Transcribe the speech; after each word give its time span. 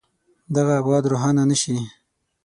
دغه 0.55 0.73
ابعاد 0.81 1.03
روښانه 1.11 1.43
نه 1.49 1.55
شي. 1.61 1.75